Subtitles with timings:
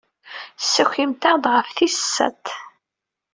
[0.63, 2.45] Ssakimt-aɣ-d ɣef tis sat.